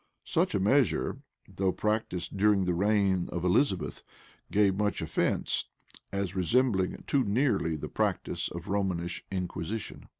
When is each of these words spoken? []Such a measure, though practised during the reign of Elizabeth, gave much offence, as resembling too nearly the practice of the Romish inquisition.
[]Such 0.23 0.55
a 0.55 0.59
measure, 0.59 1.19
though 1.47 1.71
practised 1.71 2.35
during 2.35 2.65
the 2.65 2.73
reign 2.73 3.29
of 3.31 3.45
Elizabeth, 3.45 4.01
gave 4.51 4.73
much 4.73 4.99
offence, 4.99 5.65
as 6.11 6.35
resembling 6.35 7.03
too 7.05 7.23
nearly 7.23 7.75
the 7.75 7.87
practice 7.87 8.47
of 8.49 8.63
the 8.63 8.71
Romish 8.71 9.23
inquisition. 9.31 10.07